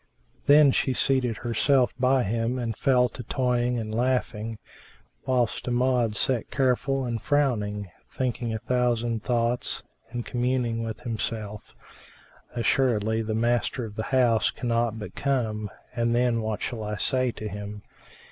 Then 0.47 0.71
she 0.71 0.93
seated 0.93 1.37
herself 1.37 1.93
by 1.99 2.23
him 2.23 2.57
and 2.57 2.75
fell 2.75 3.07
to 3.09 3.21
toying 3.21 3.77
and 3.77 3.93
laughing, 3.93 4.57
whilst 5.27 5.67
Amjad 5.67 6.15
sat 6.15 6.49
careful 6.49 7.05
and 7.05 7.21
frowning, 7.21 7.91
thinking 8.09 8.51
a 8.51 8.57
thousand 8.57 9.21
thoughts 9.23 9.83
and 10.09 10.25
communing 10.25 10.83
with 10.83 11.01
himself, 11.01 11.75
"Assuredly 12.55 13.21
the 13.21 13.35
master 13.35 13.85
of 13.85 13.95
the 13.95 14.05
house 14.09 14.49
cannot 14.49 14.97
but 14.97 15.13
come, 15.13 15.69
and 15.95 16.15
then 16.15 16.41
what 16.41 16.63
shall 16.63 16.81
I 16.81 16.95
say 16.95 17.29
to 17.33 17.47
him? 17.47 17.83